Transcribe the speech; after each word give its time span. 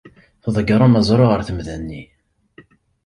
Tḍeggrem 0.43 0.93
aẓru 0.99 1.25
ɣer 1.27 1.41
temda-nni. 1.47 2.03